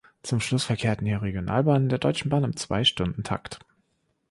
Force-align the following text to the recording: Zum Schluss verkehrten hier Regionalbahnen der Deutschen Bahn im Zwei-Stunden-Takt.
Zum 0.23 0.39
Schluss 0.39 0.63
verkehrten 0.63 1.05
hier 1.05 1.21
Regionalbahnen 1.21 1.87
der 1.87 1.99
Deutschen 1.99 2.29
Bahn 2.31 2.43
im 2.43 2.55
Zwei-Stunden-Takt. 2.57 3.59